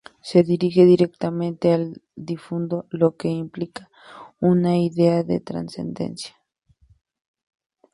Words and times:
Se 0.23 0.41
dirige 0.41 0.83
directamente 0.83 1.71
al 1.73 2.01
difunto, 2.15 2.87
lo 2.89 3.15
que 3.17 3.27
implica 3.27 3.87
una 4.39 4.75
idea 4.79 5.21
de 5.21 5.39
trascendencia. 5.41 6.35